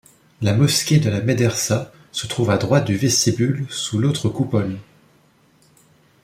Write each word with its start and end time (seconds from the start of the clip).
La 0.41 0.55
mosquée 0.55 0.97
de 0.97 1.11
la 1.11 1.21
médersa 1.21 1.91
se 2.11 2.25
trouve 2.25 2.49
à 2.49 2.57
droite 2.57 2.85
du 2.87 2.95
vestibule 2.97 3.67
sous 3.69 3.99
l'autre 3.99 4.29
coupole. 4.29 4.77